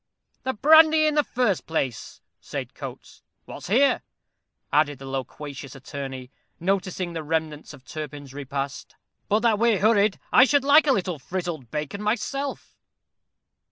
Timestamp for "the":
0.41-0.53, 1.13-1.23, 4.97-5.05, 7.13-7.21